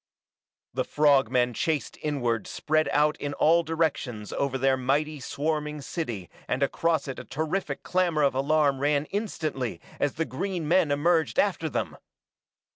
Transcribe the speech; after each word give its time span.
The 0.73 0.83
frog 0.83 1.29
men 1.29 1.53
chased 1.53 1.95
inward 2.01 2.47
spread 2.47 2.89
out 2.91 3.15
in 3.17 3.35
all 3.35 3.61
directions 3.61 4.33
over 4.33 4.57
their 4.57 4.75
mighty, 4.75 5.19
swarming 5.19 5.79
city 5.81 6.27
and 6.47 6.63
across 6.63 7.07
it 7.07 7.19
a 7.19 7.23
terrific 7.23 7.83
clamor 7.83 8.23
of 8.23 8.33
alarm 8.33 8.79
ran 8.79 9.05
instantly 9.11 9.79
as 9.99 10.15
the 10.15 10.25
green 10.25 10.67
men 10.67 10.89
emerged 10.89 11.37
after 11.37 11.69
them! 11.69 11.97